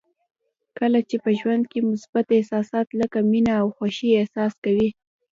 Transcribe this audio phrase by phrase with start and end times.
[0.77, 4.87] کله چې په ژوند کې مثبت احساسات لکه مینه او خوښي احساس کوئ.